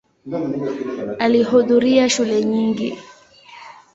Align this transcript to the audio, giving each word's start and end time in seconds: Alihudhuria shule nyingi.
Alihudhuria 1.19 2.09
shule 2.09 2.45
nyingi. 2.45 2.97